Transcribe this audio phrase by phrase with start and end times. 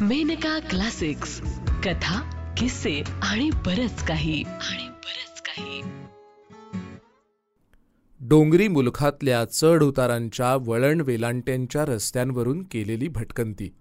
[0.00, 1.40] Maneka classics.
[1.84, 2.20] कथा
[2.56, 4.42] किस्से आणि बरच काही.
[4.42, 5.82] आणि बरच काही.
[8.20, 13.74] डोंगरी मुलखातल्या चढ उतारांच्या वळण वेलांट्यांच्या रस्त्यांवरून केलेली भटकंती.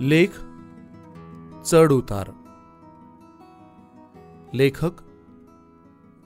[0.00, 0.43] लेख
[1.66, 2.30] चढ उतार.
[4.54, 4.90] लेखक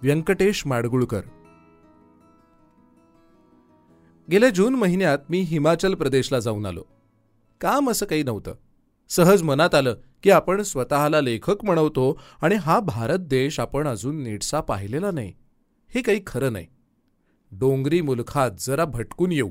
[0.03, 1.21] व्यंकटेश माडगुळकर.
[4.31, 6.83] गेल्या जून महिन्यात मी हिमाचल प्रदेशला जाऊन आलो.
[7.61, 8.55] काम असं काही नव्हतं.
[9.09, 14.61] सहज मनात आलं की आपण स्वतःला लेखक म्हणवतो आणि हा भारत देश आपण अजून नीटसा
[14.61, 15.33] पाहिलेला नाही.
[15.89, 16.67] हे काही खरं नाही.
[17.53, 19.51] डोंगरी मुलखात जरा भटकून येऊ.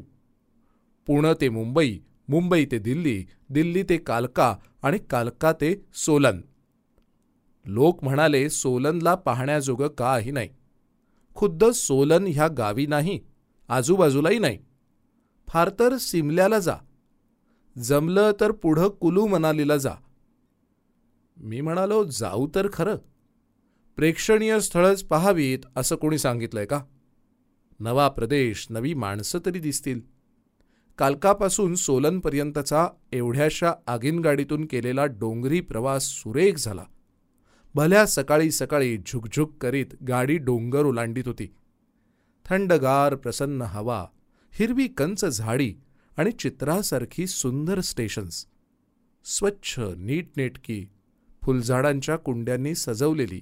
[1.05, 6.41] पुणे ते मुंबई मुंबई ते दिल्ली दिल्ली ते कालका आणि कालका ते सोलन.
[7.65, 10.49] लोक म्हणाले सोलनला पाहण्याजोगं काही नाही.
[11.35, 13.19] खुद्द सोलन ह्या गावी नाही
[13.67, 14.59] आजूबाजूलाही नाही.
[15.47, 16.75] फार तर सिमल्याला जा.
[17.77, 19.93] जमलं तर पुढं कुलू मनालीला जा.
[21.37, 22.95] मी म्हणालो जाऊ तर खरं.
[23.95, 26.83] प्रेक्षणीय स्थळच पाहावीत असं कोणी सांगितलंय का?
[27.79, 30.16] नवा प्रदेश नवी माणसं तरी दिसतील.
[30.97, 36.85] कालकापासून सोलनपर्यंतचा एवढ्याशा आगीनगाडीतून केलेला डोंगरी प्रवास सुरेख झाला.
[37.75, 41.53] भल्या सकाळी सकाळी झुकझुक करीत गाडी डोंगर ओलांडीत होती.
[42.45, 44.05] थंडगार प्रसन्न हवा
[44.51, 45.73] हिरवी कंच झाडी
[46.17, 48.45] आणि चित्रासारखी सुंदर स्टेशन्स.
[49.25, 50.87] स्वच्छ नीटनेटकी
[51.43, 53.41] फुलझाडांच्या कुंड्यांनी सजवलेली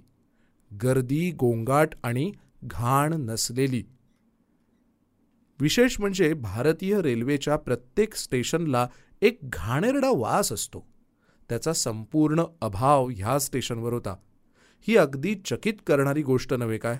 [0.83, 2.31] गर्दी गोंगाट आणि
[2.63, 3.83] घाण नसलेली
[5.59, 8.87] विशेष म्हणजे भारतीय रेल्वेच्या प्रत्येक स्टेशनला
[9.21, 10.87] एक घाणेरडा वास असतो.
[11.49, 14.15] त्याचा संपूर्ण अभाव ह्या स्टेशनवर होता.
[14.87, 16.99] ही अगदी चकित करणारी गोष्ट नव्हे काय?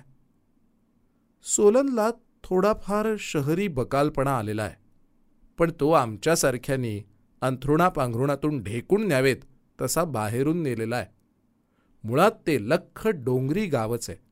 [1.42, 2.10] सोलनला
[2.44, 4.74] थोडाफार शहरी बकालपणा आलेला आहे.
[5.58, 7.02] पण तो आमच्यासारख्यांनी
[7.40, 9.36] अंथरुणा पांघरुणातून ढेकून न्यावेत
[9.80, 11.06] तसा बाहेरून नेलेला आहे.
[12.04, 14.25] मुळात ते लख्ख डोंगरी गावच आहे.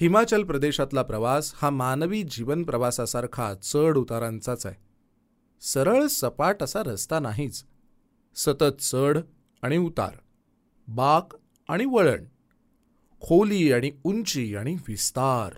[0.00, 4.76] हिमाचल प्रदेशातला प्रवास हा मानवी जीवन प्रवासासारखा चढ उतारांचाच आहे.
[5.60, 7.64] सरळ सपाट असा रस्ता नाहीच.
[8.34, 9.18] सतत चढ
[9.62, 10.16] आणि उतार
[10.88, 11.28] बाक
[11.68, 12.24] आणि वळण
[13.20, 15.54] खोली आणि उंची आणि विस्तार.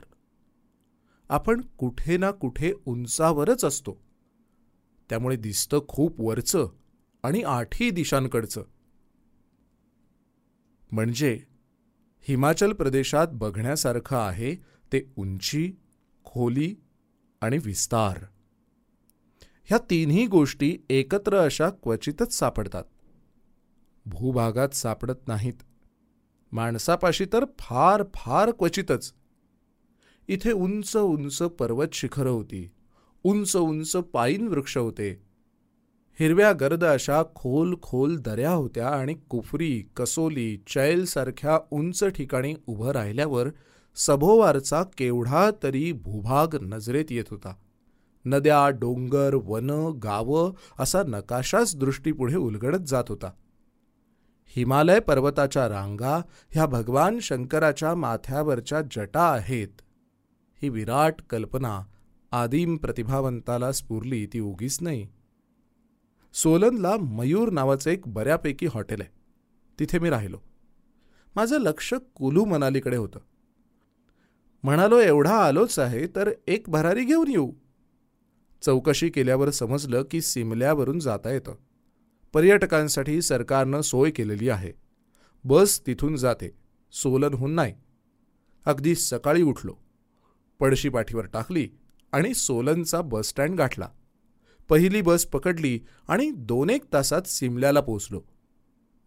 [1.29, 4.03] आपण कुठे ना कुठे उंचावरच असतो.
[5.11, 6.69] त्यामुळे दिसतं खूप वरचं
[7.23, 8.65] आणि आठही दिशांकडचं.
[10.93, 11.41] म्हणजे
[12.29, 14.55] हिमाचल प्रदेशात बघण्यासारखं आहे
[14.93, 15.73] ते उंची
[16.25, 16.77] खोली
[17.41, 18.25] आणि विस्तार.
[19.65, 22.85] ह्या तिन्ही गोष्टी एकत्र अशा क्वचितच सापडतात.
[24.07, 25.55] भूभागात सापडत नाहीत.
[26.53, 29.13] माणसापाशी तर फार फार क्वचितच.
[30.29, 32.71] इथे उंच उंच पर्वत शिखरं होती.
[33.25, 35.32] उंच उंच पाईन वृक्ष होते.
[36.21, 43.49] हिरव्या गर्द अशा खोल खोल दऱ्या होत्या आणि कुफरी कसोली चैलसारख्या उंच ठिकाणी उभं राहिल्यावर
[43.95, 47.55] सभोवारचा केवढा तरी भूभाग नजरेत येत होता.
[48.25, 49.71] नद्या डोंगर वन
[50.03, 53.31] गावं असा नकाशाच दृष्टीपुढे उलगडत जात होता.
[54.57, 59.81] हिमालय पर्वताच्या रांगा ह्या भगवान शंकराच्या माथ्यावरच्या जटा आहेत.
[60.63, 61.81] ही विराट कल्पना
[62.33, 65.07] आदिम प्रतिभावंताला स्फुरली ती उगीच नाही.
[66.35, 69.11] सोलनला मयूर नावाचं एक बऱ्यापैकी हॉटेल आहे.
[69.79, 70.39] तिथे मी राहिलो.
[71.37, 73.19] माझं लक्ष कुलू मनालीकडे होतं.
[74.63, 77.53] म्हणालो एवढा आलोच आहे तर एक भरारी घेऊन येऊ.
[78.63, 81.55] चौकशी केल्यावर समजलं की सिमल्यावरून जाता येतं.
[82.33, 84.73] पर्यटकांसाठी सरकारनं सोय केलेली आहे.
[85.45, 86.51] बस तिथून जाते.
[86.93, 87.75] सोलनहून नाही.
[88.65, 89.75] अगदी सकाळी उठलो.
[90.61, 91.69] पडशी पाठीवर टाकली
[92.13, 93.89] आणि सोलनचा बसस्टँड गाठला.
[94.69, 98.21] पहिली बस पकडली आणि दोन एक तासात सिमल्याला पोचलो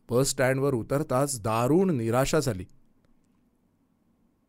[0.09, 2.65] बस स्टँडवर उतरताच दारुण निराशा झाली.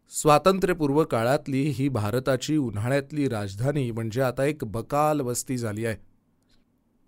[0.08, 5.96] स्वातंत्र्यपूर्व काळातली ही भारताची उन्हाळ्यातली राजधानी म्हणजे आता एक बकाल वस्ती झाली आहे.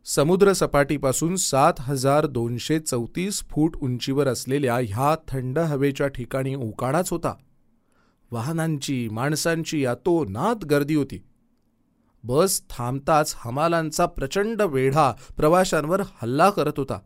[0.05, 7.34] समुद्र सपाटीपासून सात हजार दोनशे चौतीस फूट उंचीवर असलेल्या ह्या थंड हवेच्या ठिकाणी उकाडाच होता.
[8.31, 9.84] वाहनांची माणसांची
[10.28, 11.25] नात गर्दी होती.
[12.25, 16.99] बस थांबताच हमालांचा प्रचंड वेढा प्रवाशांवर हल्ला करत होता.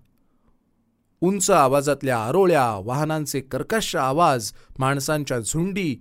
[1.20, 5.96] उंच आवाजातल्या आरोळ्या वाहनांचे कर्कश आवाज माणसांच्या झुंडी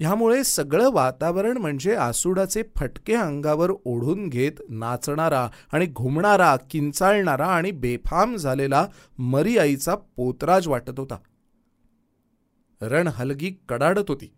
[0.00, 8.36] ह्यामुळे सगळं वातावरण म्हणजे आसुडाचे फटके अंगावर ओढून घेत नाचणारा आणि घुमणारा किंचाळणारा आणि बेफाम
[8.36, 8.86] झालेला
[9.18, 11.18] मरी आईचा पोतराज वाटत होता.
[12.82, 14.32] रण हलगी कडाडत होती.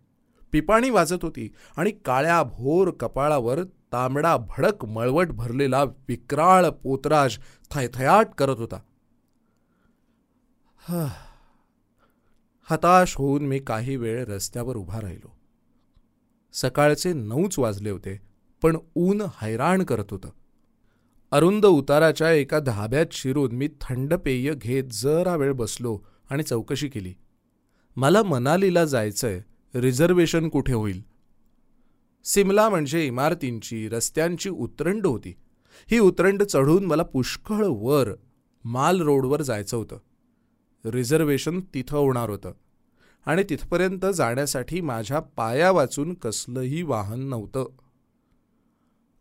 [0.51, 3.63] पिपाणी वाजत होती आणि काळ्या भोर कपाळावर
[3.93, 7.37] तांबडा भडक मळवट भरलेला विक्राळ पोतराज
[7.71, 8.79] थयथयाट करत होता.
[12.69, 15.35] हताश होऊन मी काही वेळ रस्त्यावर उभा राहिलो.
[16.53, 18.17] सकाळचे नऊच वाजले होते
[18.63, 20.29] पण ऊन हैराण करत होतं.
[21.31, 25.97] अरुंद उताराच्या एका धाब्यात शिरून मी थंड पेय घेत जरा वेळ बसलो
[26.29, 27.13] आणि चौकशी केली.
[27.97, 29.41] मला मनालीला जायचंय
[29.75, 31.03] रिझर्वेशन कुठे होईल?
[32.23, 35.35] सिमला म्हणजे इमारतींची रस्त्यांची उतरंड होती.
[35.91, 38.09] ही उतरंड चढून मला पुष्कळ वर
[38.63, 39.99] माल रोडवर जायचं होतं.
[40.85, 42.51] रिझर्वेशन तिथं होणार होतं.
[43.25, 47.67] आणि तिथपर्यंत जाण्यासाठी माझ्या पाया वाचून कसलंही वाहन नव्हतं.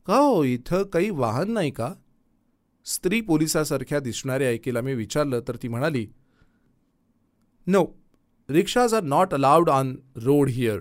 [0.07, 1.95] का हो इथं काही वाहन नाही का?
[2.85, 6.09] स्त्री पोलिसासारख्या दिसणाऱ्या ऐकीला मी विचारलं तर ती म्हणाली
[7.67, 7.87] no
[8.51, 10.81] rickshaws are not allowed on road here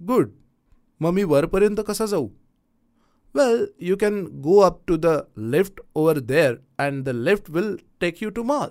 [0.00, 0.30] good
[1.00, 2.28] मग मी वरपर्यंत कसा जाऊ?
[3.34, 5.06] Well you can go up to the
[5.36, 8.68] lift over there and the lift will take you to mall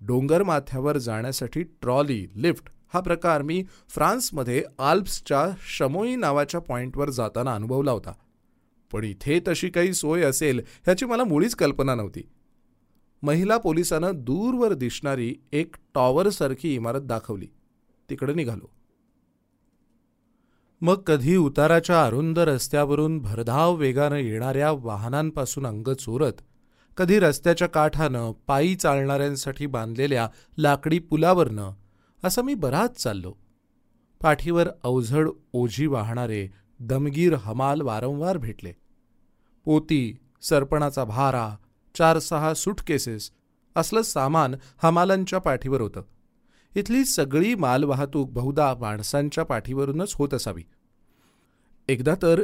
[0.00, 7.90] डोंगर माथ्यावर जाण्यासाठी ट्रॉली लिफ्ट हा प्रकार मी फ्रान्समध्ये आल्प्सच्या शमोई नावाच्या पॉईंटवर जाताना अनुभवला
[7.90, 8.12] होता.
[8.92, 12.20] पण इथे तशी काही सोय असेल ह्याची मला मुळीच कल्पना नव्हती.
[13.22, 17.46] महिला पोलिसानं दूरवर दिसणारी एक टॉवरसारखी इमारत दाखवली.
[18.10, 18.70] तिकडे निघालो.
[20.80, 26.32] मग कधी उताराच्या अरुंद रस्त्यावरून भरधाव वेगानं येणाऱ्या वाहनांपासून अंग चोरत
[26.96, 30.28] कधी रस्त्याच्या काठानं पायी चालणाऱ्यांसाठी बांधलेल्या
[30.58, 31.70] लाकडी पुलावरनं
[32.24, 33.34] असं मी बराच चाललो.
[34.22, 36.48] पाठीवर अवझड ओझी वाहणारे
[36.80, 38.72] दमगीर हमाल वारंवार भेटले.
[39.64, 41.56] पोती सरपणाचा भारा
[41.98, 43.30] चार सहा सुटकेसेस
[43.76, 46.02] असलं सामान हमालांच्या पाठीवर होतं.
[46.76, 50.62] इथली सगळी मालवाहतूक बहुधा माणसांच्या पाठीवरूनच होत असावी.
[51.88, 52.42] एकदा तर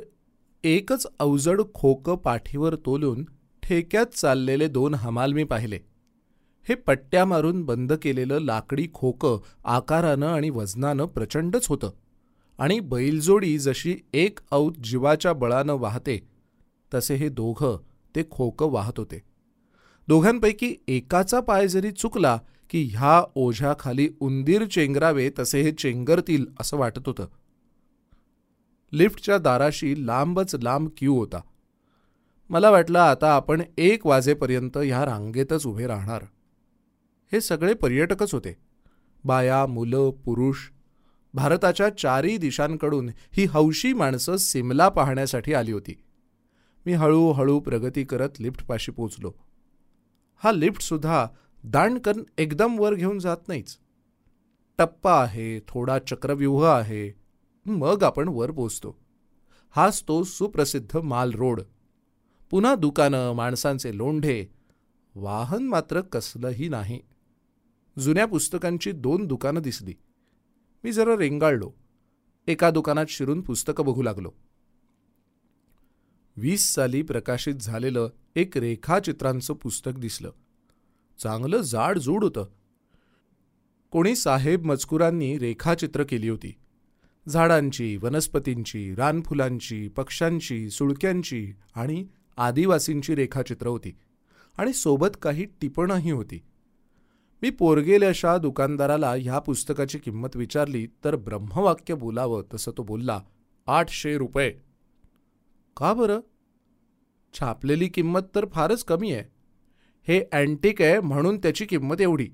[0.65, 3.25] एकच अवजड खोकं पाठीवर तोलून
[3.63, 5.79] ठेक्यात चाललेले दोन हमाल मी पाहिले.
[6.69, 11.91] हे पट्ट्या मारून बंद केलेलं लाकडी खोकं आकारानं आणि वजनानं प्रचंडच होतं.
[12.59, 16.29] आणि बैलजोडी जशी एक औत जीवाच्या बळानं वाहते
[16.95, 17.79] तसे हे दोघं
[18.17, 19.34] ते खोकं वाहत होते.
[20.09, 22.39] दोघांपैकी एकाचा पाय जरी चुकला
[22.71, 27.27] की ह्या ओझ्याखाली उंदीर चेंगरावे तसे हे चेंगरतील असं वाटत होतं.
[28.93, 31.41] लिफ्टच्या दाराशी लांबच लांब क्यू होता.
[32.49, 36.25] मला वाटलं आता आपण एक वाजेपर्यंत ह्या रांगेतच उभे राहणार.
[37.33, 38.57] हे सगळे पर्यटकच होते.
[39.25, 40.57] बाया मुलं पुरुष.
[41.35, 45.95] भारताच्या चारही दिशांकडून ही हौशी माणसं सिमला पाहण्यासाठी आली होती.
[46.87, 49.33] मी हळूहळू प्रगती करत लिफ्टपाशी पोचलो
[50.45, 51.27] हा लिफ्टसुद्धा
[51.65, 53.79] दांडकन एकदम वर घेऊन जात नाहीच.
[54.79, 57.15] टप्पा आहे थोडा चक्रव्यूह आहे
[57.67, 58.99] मग आपण वर पोचतो.
[59.71, 61.61] हाच तो सुप्रसिद्ध माल रोड.
[62.51, 64.47] पुन्हा दुकानं माणसांचे लोंढे
[65.15, 67.01] वाहन मात्र कसलंही नाही.
[67.99, 69.95] जुन्या पुस्तकांची दोन दुकानं दिसली.
[70.85, 71.73] मी जरा रेंगाळलो.
[72.47, 74.33] एका दुकानात शिरून पुस्तकं बघू लागलो.
[76.37, 80.33] वीस साली प्रकाशित झालेलं एक रेखाचित्रांचं पुस्तक दिसलं.
[81.19, 82.47] चांगलं जाड जूड होतं.
[83.91, 86.55] कोणी साहेब मजकुरांनी रेखाचित्र केली होती.
[87.29, 92.07] झाडांची वनस्पतींची रानफुलांची पक्ष्यांची सुळक्यांची आणि
[92.37, 93.97] आदिवासींची रेखाचित्र होती.
[94.59, 96.43] आणि सोबत काही टिपणंही होती.
[97.43, 103.21] मी पोरगेल्याशा दुकानदाराला ह्या पुस्तकाची किंमत विचारली तर ब्रह्मवाक्य बोलावं तसं तो बोलला
[103.67, 104.51] आठशे रुपये.
[105.77, 106.21] का बरं?
[107.41, 109.25] छापलेली किंमत तर फारच कमी आहे.
[110.09, 112.29] हे अँटिक आहे म्हणून त्याची किंमत एवढी.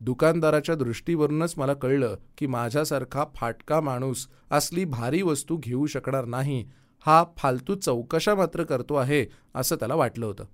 [0.00, 6.68] दुकानदाराच्या दृष्टीवरूनच मला कळलं की माझ्यासारखा फाटका माणूस असली भारी वस्तू घेऊ शकणार नाही
[7.06, 10.44] हा फालतू चौकशा मात्र करतो आहे असं त्याला वाटलं होतं.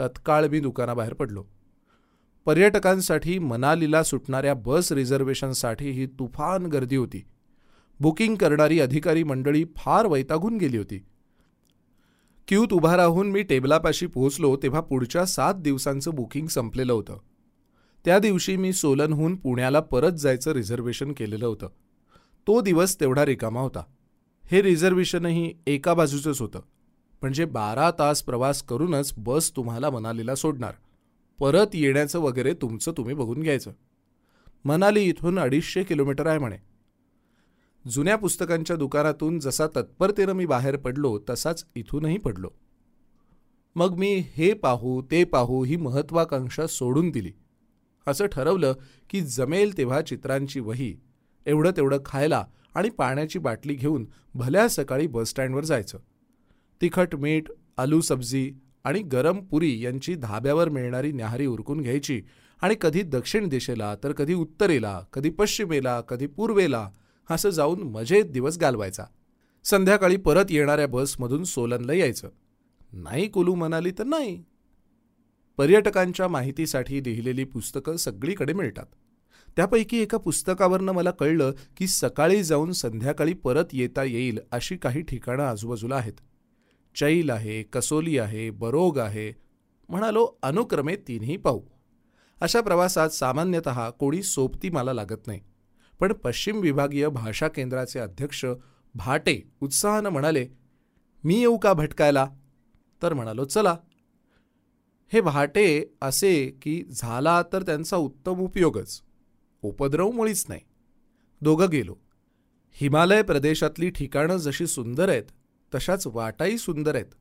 [0.00, 1.44] तत्काळ मी दुकानाबाहेर पडलो.
[2.44, 7.24] पर्यटकांसाठी मनालीला सुटणाऱ्या बस रिझर्वेशनसाठी ही तुफान गर्दी होती.
[8.00, 11.04] बुकिंग करणारी अधिकारी मंडळी फार वैतागून गेली होती.
[12.48, 17.18] क्यूत उभा राहून मी टेबलापाशी पोहोचलो तेव्हा पुढच्या सात दिवसांचं बुकिंग संपलेलं होतं.
[18.04, 21.66] त्या दिवशी मी सोलनहून पुण्याला परत जायचं रिझर्वेशन केलेलं होतं.
[22.46, 23.82] तो दिवस तेवढा रिकामा होता.
[24.44, 26.60] हे रिझर्वेशनही एका बाजूचंच होतं.
[27.20, 30.74] म्हणजे बारा तास प्रवास करूनच बस तुम्हाला मनालीला सोडणार.
[31.40, 33.70] परत येण्याचं वगैरे तुमचं तुम्ही बघून घ्यायचं.
[34.64, 36.56] मनाली इथून अडीचशे किलोमीटर आहे म्हणे.
[37.84, 42.48] जुन्या पुस्तकांच्या दुकानातून जसा तत्परतेनं मी बाहेर पडलो तसाच इथूनही पडलो.
[43.76, 47.32] मग मी हे पाहू ते पाहू ही महत्त्वाकांक्षा सोडून दिली.
[48.06, 48.74] असं ठरवलं
[49.10, 50.94] की जमेल तेव्हा चित्रांची वही
[51.46, 55.98] एवढं तेवढं खायला आणि पाण्याची बाटली घेऊन भल्या सकाळी बसस्टँडवर जायचं.
[56.80, 58.52] तिखट मीठ आलू सब्जी
[58.84, 62.22] आणि गरम पुरी यांची धाब्यावर मिळणारी न्याहारी उरकून घ्यायची
[62.62, 66.88] आणि कधी दक्षिण दिशेला तर कधी उत्तरेला कधी पश्चिमेला कधी पूर्वेला
[67.30, 69.04] असं जाऊन मजेत दिवस घालवायचा.
[69.64, 72.30] संध्याकाळी परत येणाऱ्या बसमधून सोलनला यायचं.
[72.92, 74.44] नाही कुलू म्हणाली तर नाही.
[75.56, 78.86] पर्यटकांच्या माहितीसाठी लिहिलेली पुस्तकं सगळीकडे मिळतात.
[79.56, 85.42] त्यापैकी एका पुस्तकावरनं मला कळलं की सकाळी जाऊन संध्याकाळी परत येता येईल अशी काही ठिकाणं
[85.42, 86.12] आजूबाजूला आहेत.
[86.96, 89.32] चैल आहे कसोली आहे बरोग आहे
[89.88, 91.60] म्हणालो अनुक्रमे तीनही पाहू.
[92.40, 95.40] अशा प्रवासात सामान्यतः कोणी सोबती मला लागत नाही.
[96.02, 98.44] पण पश्चिम विभागीय भाषा केंद्राचे अध्यक्ष
[98.94, 100.48] भाटे उत्साहानं म्हणाले
[101.24, 102.26] मी येऊ का भटकायला?
[103.02, 103.76] तर म्हणालो चला.
[105.12, 109.02] हे भाटे असे की झाला तर त्यांचा उत्तम उपयोगच
[109.62, 110.60] उपद्रव मुळीच नाही.
[111.40, 111.94] दोघं गेलो.
[112.72, 115.24] हिमालय प्रदेशातली ठिकाणं जशी सुंदर आहेत
[115.74, 117.14] तशाच वाटाही सुंदर आहेत.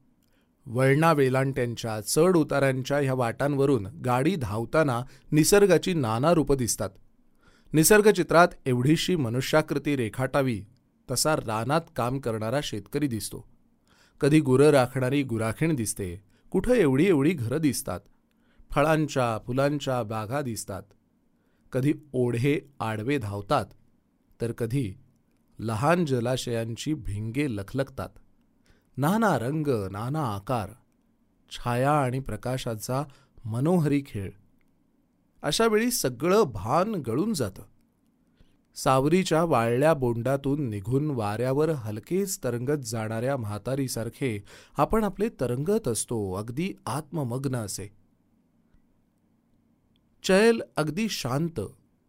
[0.66, 6.90] वळणा वेलांट्यांच्या चढ उतारांच्या ह्या वाटांवरून गाडी धावताना निसर्गाची नाना रूपं दिसतात.
[7.74, 10.64] निसर्गचित्रात एवढीशी मनुष्याकृती रेखाटावी
[11.12, 13.48] तसा रानात काम करणारा शेतकरी दिसतो.
[14.22, 18.00] कधी गुरं राखणारी गुराखीण दिसते कुठं एवढी एवढी घरं दिसतात.
[18.72, 20.84] फळांच्या फुलांच्या बागा दिसतात.
[21.72, 23.66] कधी ओढे आडवे धावतात
[24.42, 24.94] तर कधी
[25.60, 28.10] लहान जलाशयांची भिंगे लखलखतात.
[28.98, 30.70] नाना रंग नाना आकार
[31.52, 33.04] छाया आणि प्रकाशाचा
[33.46, 34.32] मनोहरी खेळ.
[35.42, 37.64] अशा वेळी सगळं भान गळून जातं.
[38.76, 44.44] सावरीच्या वाळल्या बोंडातून निघून वाऱ्यावर हलकेच तरंगत जाणाऱ्या म्हातारीसारखे
[44.78, 47.92] आपण आपले तरंगत असतो अगदी आत्ममग्न असे.
[50.24, 51.62] चैल अगदी शांत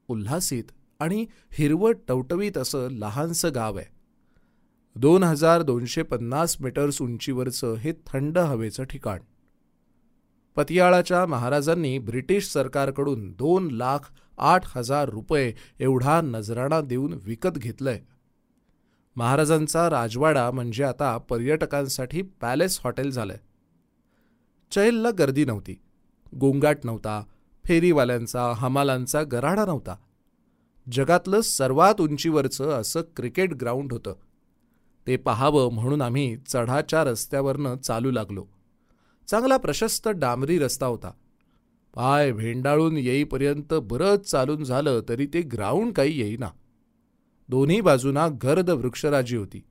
[0.09, 0.65] उल्हासित
[1.01, 3.87] आणि हिरवट टवटवीत असं लहानसं गाव आहे.
[4.97, 9.19] दोन हजार दोनशे पन्नास मीटर्स उंचीवरचं हे थंड हवेचं ठिकाण.
[10.57, 13.99] पतियाळाच्या महाराजांनी ब्रिटिश सरकारकडून दोन लाख
[14.39, 18.01] आठ हजार रुपये एवढा नजराणा देऊन विकत घेतलंय.
[19.17, 23.37] महाराजांचा राजवाडा म्हणजे आता पर्यटकांसाठी पॅलेस हॉटेल झालंय.
[24.71, 25.79] चैलला गर्दी नव्हती.
[26.37, 27.23] गोंगाट नव्हता.
[27.65, 29.97] फेरीवाल्यांचा हमालांचा गराडा नव्हता.
[30.93, 34.15] जगातलं सर्वात उंचीवरचं असं क्रिकेट ग्राउंड होतं.
[35.07, 38.45] ते पाहावं म्हणून आम्ही चढाच्या रस्त्यावरनं चालू लागलो.
[39.27, 41.11] चांगला प्रशस्त डांबरी रस्ता होता.
[41.95, 46.51] पाय भेंडाळून येईपर्यंत बरंच चालून झालं तरी ते ग्राउंड काही येईना.
[47.49, 49.65] दोन्ही बाजूना गर्द वृक्षराजी होती.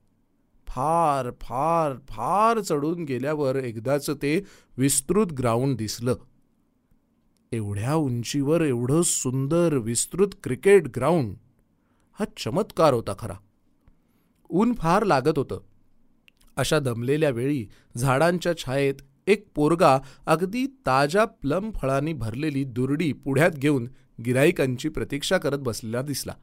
[0.66, 4.44] फार फार फार चढून गेल्यावर एकदाच ते
[4.78, 6.14] विस्तृत ग्राउंड दिसलं.
[7.52, 11.34] एवढ्या उंचीवर एवढं सुंदर विस्तृत क्रिकेट ग्राउंड.
[12.12, 13.34] हा चमत्कार होता खरा.
[14.50, 15.60] ऊन फार लागत होतं.
[16.56, 17.66] अशा दमलेल्या वेळी
[17.96, 18.94] झाडांच्या छायेत
[19.26, 23.88] एक पोरगा अगदी ताज्या प्लम फळांनी भरलेली दुरडी पुढ्यात घेऊन
[24.24, 26.34] गिराईकांची प्रतीक्षा करत बसलेला दिसला.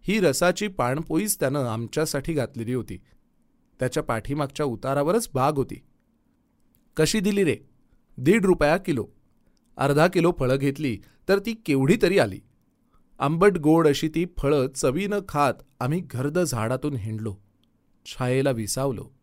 [0.00, 3.00] ही रसाची पाणपोईच त्यानं आमच्यासाठी घातलेली होती.
[3.80, 5.82] त्याच्या पाठीमागच्या उतारावरच बाग होती.
[6.96, 7.56] कशी दिली रे?
[8.18, 9.06] दीड रुपया किलो.
[9.76, 12.40] अर्धा किलो फळं घेतली तर ती केवढी तरी आली.
[13.18, 17.36] आंबट गोड अशी ती फळं चवीनं खात आम्ही घरद झाडातून हिंडलो.
[18.06, 19.15] छायेला विसावलो.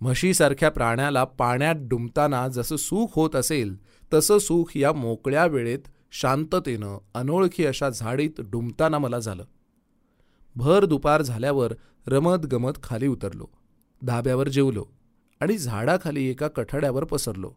[0.00, 3.76] म्हशीसारख्या प्राण्याला पाण्यात डुंबताना जसं सुख होत असेल
[4.14, 5.78] तसं सुख या मोकळ्या वेळेत
[6.12, 9.44] शांततेनं अनोळखी अशा झाडीत डुंबताना मला झालं.
[10.56, 11.72] भर दुपार झाल्यावर
[12.06, 13.46] रमत गमत खाली उतरलो.
[14.02, 14.86] धाब्यावर जेवलो
[15.40, 17.52] आणि झाडाखाली एका कठड्यावर पसरलो.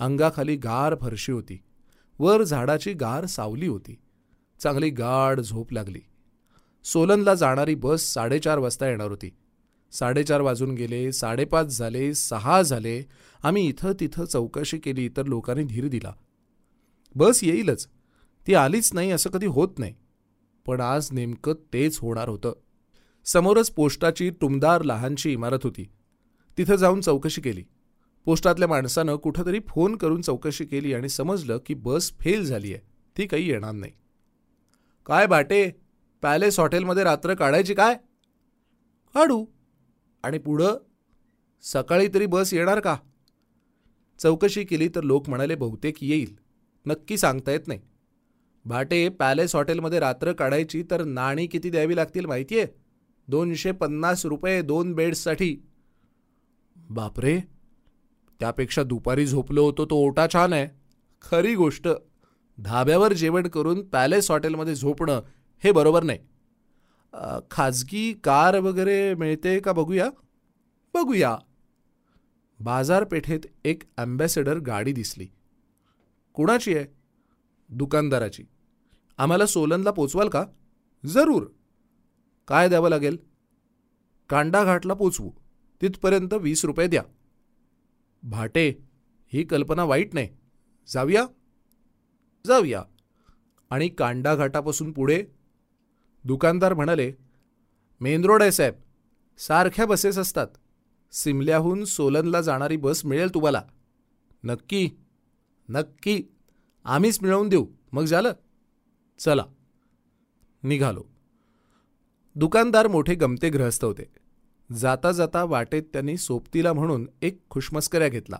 [0.00, 1.62] अंगाखाली गार फरशी होती.
[2.18, 3.98] वर झाडाची गार सावली होती.
[4.60, 6.00] चांगली गाढ झोप लागली.
[6.84, 9.30] सोलनला जाणारी बस साडेचार वाजता येणार होती.
[9.92, 13.02] साडेचार वाजून गेले साडेपाच झाले सहा झाले.
[13.42, 16.12] आम्ही इथं तिथं चौकशी केली तर लोकांनी धीर दिला.
[17.14, 17.88] बस येईलच.
[18.46, 19.94] ती आलीच नाही असं कधी होत नाही.
[20.66, 22.52] पण आज नेमकं तेच होणार होतं.
[23.24, 25.88] समोरच पोस्टाची टुमदार लहानशी इमारत होती.
[26.58, 27.64] तिथं जाऊन चौकशी केली.
[28.24, 32.86] पोस्टातल्या माणसानं कुठंतरी फोन करून चौकशी केली आणि समजलं की बस फेल झाली आहे
[33.18, 33.92] ती काही येणार नाही.
[35.06, 35.70] काय बाटे?
[36.22, 37.94] पॅलेस हॉटेलमध्ये रात्र काढायची काय?
[39.14, 39.44] काढू.
[40.22, 40.76] आणि पुढं
[41.62, 42.96] सकाळी तरी बस येणार का?
[44.18, 46.34] चौकशी केली तर लोक म्हणाले बहुतेक येईल.
[46.86, 47.80] नक्की सांगता येत नाही.
[48.64, 52.66] भाटे पॅलेस हॉटेलमध्ये रात्र काढायची तर नाणी किती द्यावी लागतील माहिती आहे
[53.28, 55.56] दोनशे पन्नास रुपये दोन बेड्ससाठी.
[56.76, 57.40] बापरे!
[58.40, 60.68] त्यापेक्षा दुपारी झोपलो होतो तो ओटा छान आहे.
[61.22, 61.88] खरी गोष्ट.
[62.58, 65.22] धाब्यावर जेवण करून पॅलेस हॉटेलमध्ये झोपणं
[65.64, 66.18] हे बरोबर नाही.
[67.50, 70.10] खाजगी कार वगैरे मिळते का बघूया?
[70.94, 71.38] बघूया.
[72.60, 75.26] बाजारपेठेत एक अँबॅसेडर गाडी दिसली.
[76.34, 76.86] कुणाची आहे?
[77.68, 78.44] दुकानदाराची.
[79.18, 80.44] आम्हाला सोलनला पोचवाल का?
[81.06, 81.46] जरूर.
[82.48, 83.16] काय द्यावं लागेल?
[84.28, 85.30] कांडा घाटला पोचवू.
[85.82, 87.02] तिथपर्यंत वीस रुपये द्या.
[88.22, 88.84] भाटे
[89.32, 90.28] ही कल्पना वाईट नाही.
[90.88, 91.26] जाऊया?
[92.46, 92.82] जाऊया.
[93.70, 95.24] आणि कांडा घाटापासून पुढे
[96.24, 97.12] दुकानदार म्हणाले
[98.00, 98.74] मेन रोड आहे साहेब.
[99.38, 100.46] सारख्या बसेस असतात.
[101.12, 103.62] सिमल्याहून सोलनला जाणारी बस मिळेल तुम्हाला.
[104.44, 104.90] नक्की.
[105.68, 106.22] नक्की.
[106.84, 107.66] आम्हीच मिळवून देऊ.
[107.92, 108.32] मग झालं.
[109.18, 109.44] चला.
[110.62, 111.02] निघालो.
[112.34, 114.12] दुकानदार मोठे गमते ग्रहस्थ होते.
[114.74, 118.36] जाता जाता वाटेत त्यांनी सोबतीला म्हणून एक खुशमस्कऱ्या घेतला.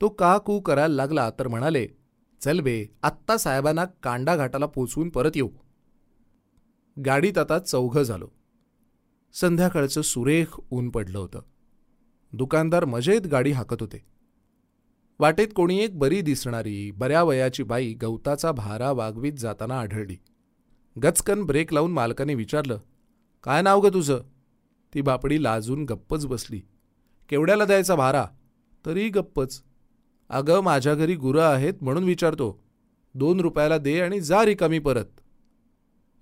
[0.00, 1.88] तो का कू करायला लागला तर म्हणाले
[2.40, 5.48] चल बे आत्ता साहेबांना कांडा घाटाला पोचवून परत येऊ.
[7.04, 8.28] गाडीत आता चौघं झालो.
[9.32, 11.42] संध्याकाळचं सुरेख ऊन पडलं होतं.
[12.32, 14.04] दुकानदार मजेत गाडी हाकत होते.
[15.18, 20.16] वाटेत कोणी एक बरी दिसणारी बऱ्या वयाची बाई गवताचा भारा वागवीत जाताना आढळली.
[21.02, 22.78] गचकन ब्रेक लावून मालकाने विचारलं
[23.42, 24.18] काय नाव ग तुझं?
[24.94, 26.60] ती बापडी लाजून गप्पच बसली.
[27.28, 28.26] केवढ्याला द्यायचा भारा?
[28.86, 29.62] तरी गप्पच.
[30.28, 32.64] अगं माझ्या घरी गुरं आहेत म्हणून विचारतो.
[33.14, 35.20] दोन रुपयाला दे आणि जा रिकामी परत.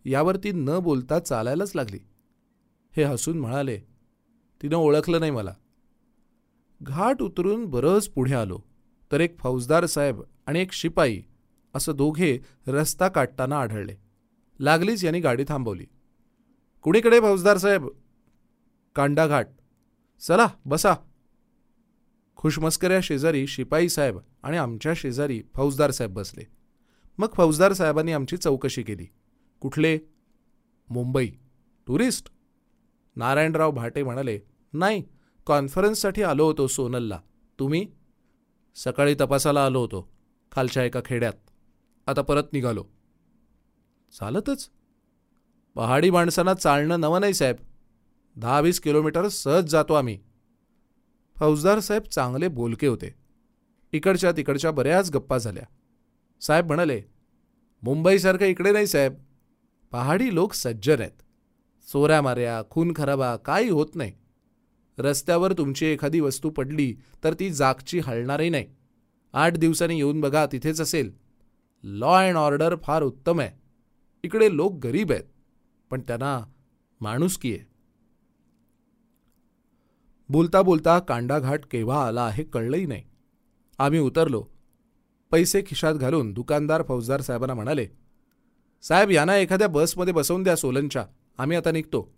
[0.05, 1.99] यावर ती न बोलता चालायलाच लागली.
[2.97, 3.79] हे हसून म्हणाले
[4.63, 5.55] तिनं ओळखलं नाही मला.
[6.83, 8.59] घाट उतरून बरंच पुढे आलो
[9.13, 11.23] तर एक फौजदार साहेब आणि एक शिपाई
[11.75, 13.95] असं दोघे रस्ता काटताना आढळले.
[14.59, 15.87] लागलीच यांनी गाडी थांबवली.
[16.83, 17.89] कुणीकडे फौजदार साहेब?
[18.95, 19.47] कांडा घाट.
[20.21, 20.95] चला बसा.
[22.37, 26.45] खुशमस्कऱ्या शेजारी शिपाई साहेब आणि आमच्या शेजारी फौजदार साहेब बसले.
[27.19, 29.07] मग फौजदार साहेबांनी आमची चौकशी केली.
[29.61, 29.99] कुठले?
[30.91, 31.31] मुंबई.
[31.87, 32.31] टुरिस्ट?
[33.17, 34.41] नारायणराव भाटे म्हणाले
[34.73, 35.03] नाही
[35.47, 37.21] कॉन्फरन्ससाठी आलो होतो सोनलला.
[37.59, 37.87] तुम्ही?
[38.75, 40.13] सकाळी तपासाला आलो होतो
[40.53, 41.33] खालच्या एका खेड्यात.
[42.07, 42.85] आता परत निघालो.
[44.13, 44.71] चालतच.
[45.75, 47.57] पहाडी माणसांना चालणं नवं नाही साहेब.
[48.37, 50.21] दहा वीस किलोमीटर सहज जातो आम्ही.
[51.37, 53.15] फौजदार साहेब चांगले बोलके होते.
[53.93, 55.65] इकडच्या तिकडच्या बऱ्याच गप्पा झाल्या.
[56.41, 57.03] साहेब म्हणाले
[57.83, 59.15] मुंबईसारखं इकडे नाही साहेब.
[59.95, 61.23] पहाडी लोक सज्जन आहेत.
[61.89, 64.13] चोऱ्या माऱ्या खून खराबा काही होत नाही.
[64.99, 68.67] रस्त्यावर तुमची एखादी वस्तू पडली तर ती जागची हलणारही नाही.
[69.33, 71.13] आठ दिवसांनी येऊन बघा तिथेच असेल.
[71.83, 73.51] लॉ अँड ऑर्डर फार उत्तम आहे.
[74.25, 75.25] इकडे लोक गरीब आहेत
[75.91, 76.45] पण त्यांना
[77.01, 77.67] माणुसकी आहे.
[80.29, 83.03] बोलता बोलता कांडाघाट केव्हा आला हे कळलंही नाही.
[83.79, 84.47] आम्ही उतरलो.
[85.31, 87.87] पैसे खिशात घालून दुकानदार फौजदार साहेबांना म्हणाले
[88.89, 91.07] साहेब यांना एखाद्या बसमध्ये बसवून द्या सोलनच्या.
[91.39, 92.15] आम्ही आता निघतो.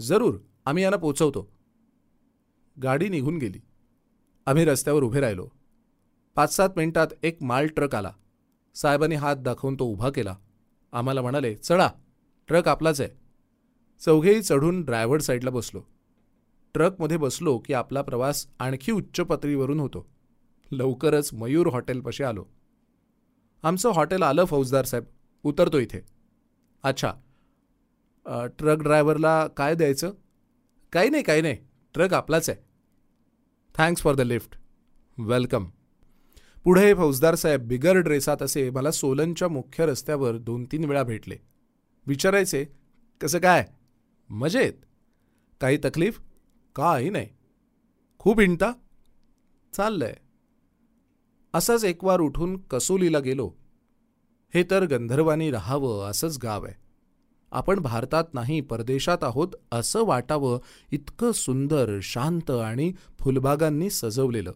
[0.00, 1.52] जरूर आम्ही यांना पोचवतो.
[2.82, 3.60] गाडी निघून गेली.
[4.46, 5.48] आम्ही रस्त्यावर उभे राहिलो.
[6.34, 8.12] पाच सात मिनिटात एक माल ट्रक आला.
[8.74, 10.36] साहेबांनी हात दाखवून तो उभा केला.
[10.92, 11.88] आम्हाला म्हणाले चढा
[12.48, 13.10] ट्रक आपलाच आहे.
[14.00, 15.82] चौघेही चढून ड्रायव्हर साईडला बसलो.
[16.74, 20.08] ट्रकमध्ये बसलो की आपला प्रवास आणखी उच्च पातळीवरून होतो.
[20.72, 22.44] लवकरच मयूर हॉटेलपाशी आलो.
[23.62, 25.04] आमचं हॉटेल आलं फौजदार साहेब.
[25.44, 26.00] उतरतो इथे.
[26.84, 27.12] अच्छा.
[28.58, 30.14] ट्रक ड्रायव्हरला काय द्यायचं?
[30.92, 31.56] काही नाही काही नाही.
[31.94, 32.58] ट्रक आपलाच आहे.
[33.74, 34.56] Thanks for the lift
[35.18, 35.66] welcome
[36.64, 41.36] पुढे फौजदार साहेब बिगर ड्रेसात असे मला सोलनच्या मुख्य रस्त्यावर दोन तीन वेळा भेटले.
[42.06, 42.64] विचारायचे
[43.20, 43.64] कसं काय?
[44.30, 44.72] मजेत.
[45.60, 46.20] काही तकलीफ?
[46.76, 47.28] काही नाही.
[48.18, 48.72] खूप इंटा
[49.72, 50.14] चाललंय.
[51.54, 53.50] असाच एक वार उठून कसोलीला गेलो.
[54.54, 56.74] हे तर गंधर्वानी राहावं असंच गाव आहे.
[57.52, 60.58] आपण भारतात नाही परदेशात आहोत असं वाटावं
[60.92, 64.52] इतकं सुंदर शांत आणि फुलबागांनी सजवलेलं.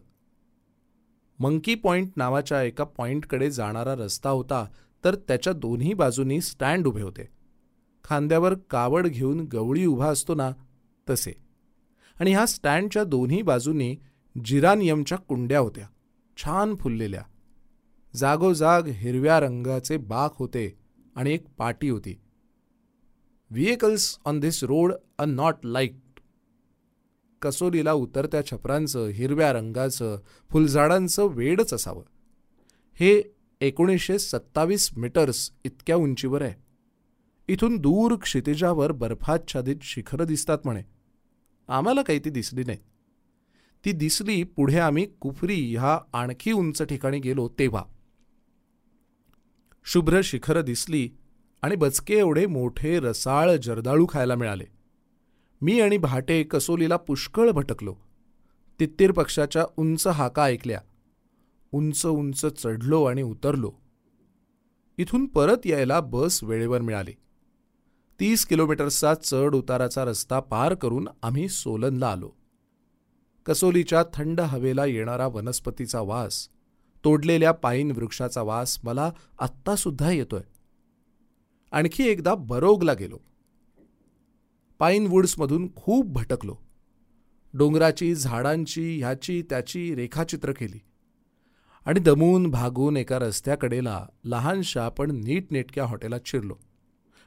[1.39, 4.65] मंकी पॉइंट नावाच्या एका पॉइंटकडे जाणारा रस्ता होता
[5.03, 7.27] तर त्याच्या दोन्ही बाजूनी स्टँड उभे होते.
[8.03, 10.51] खांद्यावर कावड घेऊन गवळी उभा असतो ना
[11.09, 11.33] तसे.
[12.19, 13.95] आणि ह्या स्टँडच्या दोन्ही बाजूनी
[14.45, 15.87] जिरानियमच्या कुंड्या होत्या
[16.37, 17.21] छान फुललेल्या.
[18.17, 20.77] जागोजाग हिरव्या रंगाचे बाक होते
[21.15, 22.19] आणि एक पाटी होती.
[23.49, 25.99] Vehicles on this road a not like
[27.41, 32.03] कसोलीला उतरत्या छपरांचं हिरव्या रंगाचं फुलझाडांचं वेडच असावं.
[32.93, 36.53] हे एकोणीसशे सत्तावीस मीटर्स इतक्या उंचीवर आहे.
[37.47, 40.81] इथून दूर क्षितिजावर बर्फाच्छादित शिखरं दिसतात म्हणे.
[41.67, 42.79] आम्हाला काही ती दिसली नाही.
[43.85, 47.83] ती दिसली पुढे आम्ही कुफरी ह्या आणखी उंच ठिकाणी गेलो तेव्हा.
[49.89, 51.09] शुभ्र शिखरं दिसली
[51.61, 54.63] आणि बचके एवढे मोठे रसाळ जर्दाळू खायला मिळाले.
[55.61, 57.95] मी आणि भाटे कसोलीला पुष्कळ भटकलो.
[58.79, 60.81] तित्तीर पक्षाच्या उंच हाका ऐकल्या.
[61.71, 63.71] उंच उंच चढलो आणि उतरलो.
[64.97, 67.13] इथून परत यायला बस वेळेवर मिळाली.
[68.19, 72.31] तीस किलोमीटर्सचा चढ उताराचा रस्ता पार करून आम्ही सोलनला आलो.
[73.45, 76.49] कसोलीच्या थंड हवेला येणारा वनस्पतीचा वास
[77.05, 80.41] तोडलेल्या पाईन वृक्षाचा वास मला आत्तासुद्धा येतोय.
[81.71, 83.17] आणखी एकदा बरोगला गेलो.
[84.79, 86.57] पाईन वुड्समधून खूप भटकलो.
[87.53, 90.79] डोंगराची झाडांची ह्याची त्याची रेखाचित्र केली.
[91.85, 96.55] आणि दमून भागून एका रस्त्याकडेला लहानशा पण नीटनेटक्या हॉटेलात शिरलो.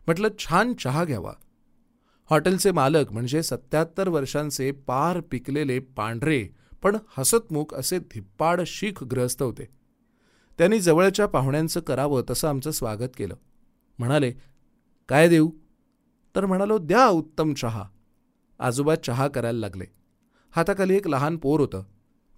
[0.06, 1.32] म्हटलं छान चहा घ्यावा.
[2.30, 6.48] हॉटेलचे मालक म्हणजे सत्याहत्तर वर्षांचे पार पिकलेले पांढरे
[6.82, 9.68] पण हसतमुख असे धिप्पाड शीख ग्रहस्थ होते.
[10.58, 13.36] त्यांनी जवळच्या पाहुण्यांचं करावं तसं आमचं स्वागत केलं.
[13.98, 14.32] म्हणाले
[15.08, 15.50] काय देऊ?
[16.36, 17.84] तर म्हणालो द्या उत्तम चहा.
[18.58, 19.84] आजोबा चहा करायला लागले.
[20.50, 21.82] हाताखाली एक लहान पोर होतं.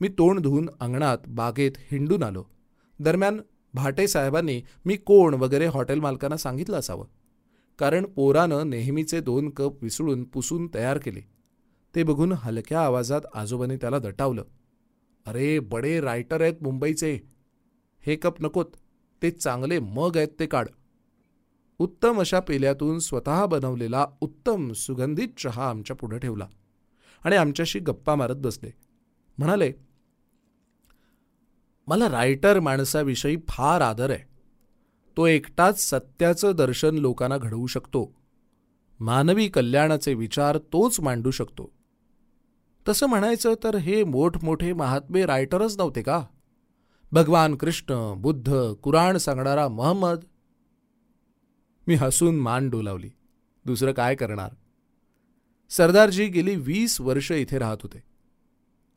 [0.00, 2.44] मी तोंड धुवून अंगणात बागेत हिंडून आलो.
[2.98, 3.40] दरम्यान
[3.74, 7.06] भाटे साहेबांनी मी कोण वगैरे हॉटेल मालकांना सांगितलं असावं.
[7.78, 11.31] कारण पोरानं नेहमीचे दोन कप विसळून पुसून तयार केले.
[11.94, 14.44] ते बघून हलक्या आवाजात आजोबांनी त्याला दटावलं.
[15.26, 17.18] अरे बडे रायटर आहेत मुंबईचे.
[18.00, 18.66] हे कप नकोत.
[19.22, 20.68] ते चांगले मग आहेत ते काढ.
[21.78, 26.48] उत्तम अशा पेल्यातून स्वतः बनवलेला उत्तम सुगंधित चहा आमच्या पुढं ठेवला
[27.24, 28.70] आणि आमच्याशी गप्पा मारत बसले.
[29.38, 29.72] म्हणाले
[31.86, 34.24] मला रायटर माणसाविषयी फार आदर आहे.
[35.16, 38.14] तो एकटाच सत्याचं दर्शन लोकांना घडवू शकतो.
[39.00, 41.72] मानवी कल्याणाचे विचार तोच मांडू शकतो.
[42.88, 46.24] तसं म्हणायचं तर हे मोठमोठे महात्मे रायटरच नव्हते का?
[47.12, 50.24] भगवान कृष्ण बुद्ध कुराण सांगणारा महम्मद.
[51.86, 53.10] मी हसून मान डोलावली.
[53.64, 54.50] दुसरं काय करणार?
[55.70, 58.02] सरदारजी गेली वीस वर्ष इथे राहत होते.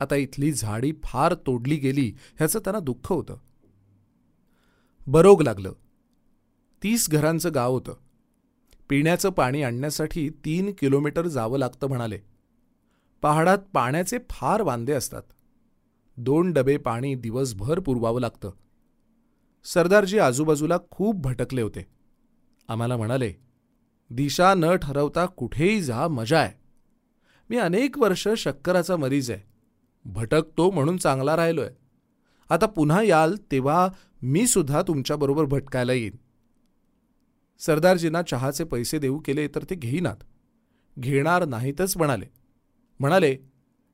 [0.00, 3.36] आता इथली झाडी फार तोडली गेली ह्याचं त्यांना दुःख होतं.
[5.06, 5.72] बरोग लागलं.
[6.82, 7.96] तीस घरांचं गाव होतं.
[8.88, 12.18] पिण्याचं पाणी आणण्यासाठी तीन किलोमीटर जावं लागतं म्हणाले.
[13.22, 15.22] पहाडात पाण्याचे फार वांदे असतात.
[16.16, 18.50] दोन डबे पाणी दिवसभर पुरवावं लागतं.
[19.64, 21.86] सरदारजी आजूबाजूला खूप भटकले होते.
[22.68, 23.32] आम्हाला म्हणाले
[24.10, 26.52] दिशा न ठरवता कुठेही जा मजा आहे.
[27.50, 29.40] मी अनेक वर्ष शक्कराचा मरीज आहे.
[30.04, 31.70] भटकतो म्हणून चांगला राहिलोय.
[32.48, 33.88] आता पुन्हा याल तेव्हा
[34.22, 36.12] मी सुद्धा तुमच्याबरोबर भटकायला येईन.
[37.58, 40.16] सरदारजींना चहाचे पैसे देऊ केले तर ते घेईनात.
[40.98, 42.26] घेणार नाहीतच म्हणाले.
[43.00, 43.36] म्हणाले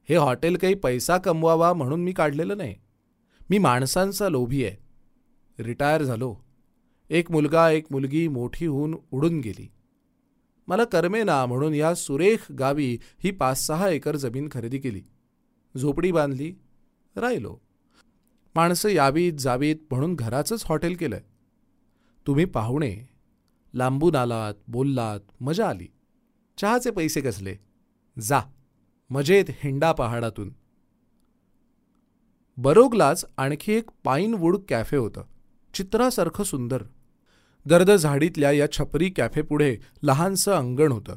[0.08, 2.74] हे हॉटेल काही पैसा कमवावा म्हणून मी काढलेलं नाही.
[3.50, 4.76] मी माणसांचा लोभी आहे.
[5.62, 6.36] रिटायर झालो.
[7.10, 9.72] एक मुलगा एक मुलगी मोठी होऊन उडून गेली.
[10.66, 15.02] मला कर्मेना म्हणून या सुरेख गावी ही पाच सहा एकर जमीन खरेदी केली.
[15.80, 16.54] झोपडी बांधली.
[17.16, 17.58] राहिलो.
[18.54, 21.22] माणसं यावीत जावीत म्हणून घराचंच हॉटेल केलंय.
[22.26, 22.98] तुम्ही पाहुणे.
[23.74, 25.86] लांबून आलात बोललात मजा आली.
[26.58, 27.56] चहाचे पैसे कसले?
[28.20, 28.40] जा.
[29.12, 30.54] मजेत हिंडा पहाडातून.
[32.56, 35.24] बरोगलाच आणखी एक पाईनवूड कॅफे होतं.
[35.74, 36.82] चित्रासारखं सुंदर.
[37.70, 41.16] गर्द झाडीतल्या या छपरी कॅफेपुढे लहानसं अंगण होतं.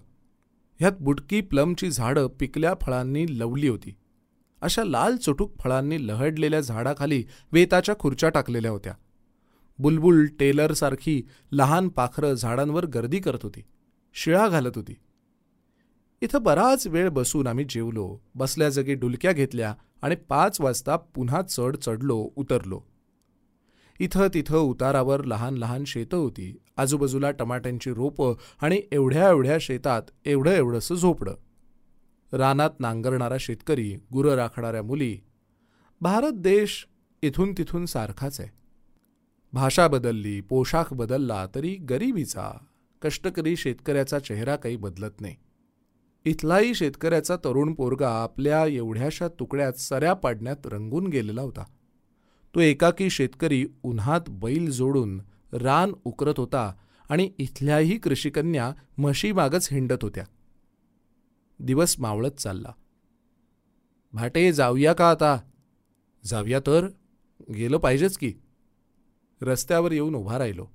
[0.79, 3.95] ह्यात बुटकी प्लमची झाडं पिकल्या फळांनी लवली होती.
[4.61, 8.93] अशा लाल चुटूक फळांनी लहडलेल्या झाडाखाली वेताच्या खुर्च्या टाकलेल्या होत्या.
[9.79, 13.61] बुलबुल टेलरसारखी लहान पाखरं झाडांवर गर्दी करत होती.
[14.13, 14.95] शिळा घालत होती.
[16.21, 18.17] इथं बराच वेळ बसून आम्ही जेवलो.
[18.35, 22.81] बसल्या जागी डुलक्या घेतल्या आणि पाच वाजता पुन्हा चढ चढलो उतरलो.
[23.99, 26.57] इथं तिथं उतारावर लहान लहान शेतं होती.
[26.77, 31.35] आजूबाजूला टमाट्यांची रोपं आणि एवढ्या एवढ्या शेतात एवढं एवढंसं झोपडं.
[32.33, 35.17] रानात नांगरणारा शेतकरी गुरं राखणाऱ्या मुली.
[36.01, 36.87] भारत देश
[37.21, 38.49] इथून तिथून सारखाच आहे.
[39.53, 42.51] भाषा बदलली पोशाख बदलला तरी गरिबीचा
[43.01, 45.35] कष्टकरी शेतकऱ्याचा चेहरा काही बदलत नाही.
[46.25, 51.63] इथलाही शेतकऱ्याचा तरुण पोरगा आपल्या एवढ्याशा तुकड्यात सऱ्या पाडण्यात रंगून गेलेला होता.
[52.55, 55.21] तो एकाकी शेतकरी उन्हात बैल जोडून
[55.53, 56.73] रान उकरत होता
[57.09, 60.23] आणि इथल्याही कृषिकन्या म्हशीमागच हिंडत होत्या.
[61.59, 62.73] दिवस मावळत चालला.
[64.13, 65.39] भाटे जाऊया का आता?
[66.25, 66.87] जाऊया तर.
[67.55, 68.33] गेलं पाहिजेच की.
[69.41, 70.67] रस्त्यावर येऊन उभा राहिलो.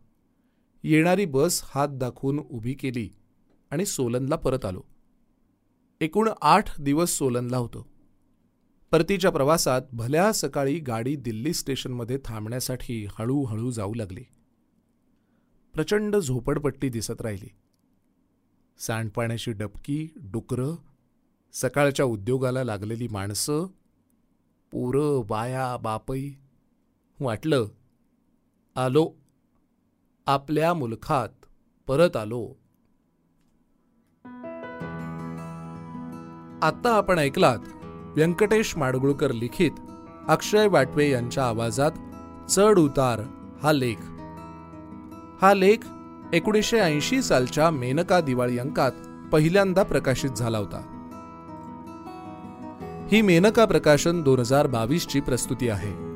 [0.82, 3.10] येणारी बस हात दाखवून उभी केली
[3.70, 4.82] आणि सोलनला परत आलो.
[6.00, 7.86] एकूण आठ दिवस सोलनला होतो.
[8.90, 14.22] परतीच्या प्रवासात भल्या सकाळी गाडी दिल्ली स्टेशनमध्ये थांबण्यासाठी हळूहळू जाऊ लागली.
[15.74, 17.48] प्रचंड झोपडपट्टी दिसत राहिली.
[18.78, 20.74] सांडपाण्याची डबकी डुकरं
[21.52, 23.66] सकाळच्या उद्योगाला लागलेली माणसं
[24.72, 26.30] पोरं बाया बापई
[27.20, 27.66] वाटलं
[28.76, 29.12] आलो
[30.26, 31.28] आपल्या मुलखात
[31.86, 32.59] परत आलो.
[36.62, 37.58] आत्ता आपण ऐकलात
[38.16, 39.70] व्यंकटेश माडगुळकर लिखित
[40.28, 41.90] अक्षय वाटवे यांच्या आवाजात
[42.50, 43.20] चढ उतार
[43.62, 43.96] हा लेख.
[45.42, 45.76] हा लेख
[46.32, 48.92] एकोणीसशे ऐंशी सालच्या मेनका दिवाळी अंकात
[49.32, 50.96] पहिल्यांदा प्रकाशित झाला होता.
[53.12, 56.09] ही मेनका प्रकाशन दोन हजार बावीसची प्रस्तुती आहे.